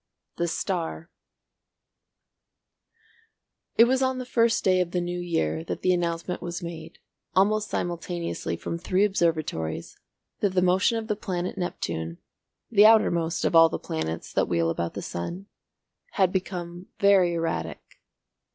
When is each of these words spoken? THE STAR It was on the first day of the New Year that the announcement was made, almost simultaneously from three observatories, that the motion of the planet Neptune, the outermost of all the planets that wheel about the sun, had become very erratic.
THE 0.37 0.47
STAR 0.47 1.11
It 3.75 3.83
was 3.83 4.01
on 4.01 4.17
the 4.17 4.25
first 4.25 4.63
day 4.63 4.81
of 4.81 4.89
the 4.89 4.99
New 4.99 5.19
Year 5.19 5.63
that 5.65 5.83
the 5.83 5.93
announcement 5.93 6.41
was 6.41 6.63
made, 6.63 6.97
almost 7.35 7.69
simultaneously 7.69 8.55
from 8.57 8.79
three 8.79 9.05
observatories, 9.05 9.99
that 10.39 10.55
the 10.55 10.61
motion 10.63 10.97
of 10.97 11.07
the 11.07 11.15
planet 11.15 11.55
Neptune, 11.55 12.17
the 12.71 12.87
outermost 12.87 13.45
of 13.45 13.55
all 13.55 13.69
the 13.69 13.77
planets 13.77 14.33
that 14.33 14.47
wheel 14.47 14.71
about 14.71 14.95
the 14.95 15.03
sun, 15.03 15.45
had 16.13 16.31
become 16.31 16.87
very 16.97 17.35
erratic. 17.35 17.79